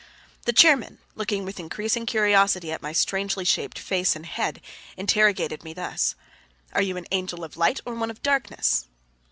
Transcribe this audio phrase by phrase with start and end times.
[0.45, 4.59] The chairman, looking with increasing curiosity at my strangely shaped face and head,
[4.97, 6.15] interrogated me thus:
[6.73, 8.87] "Are you an angel of light, or one of darkness?"